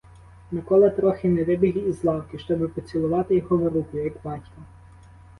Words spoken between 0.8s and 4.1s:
трохи не вибіг із лавки, щоби поцілувати його в руку,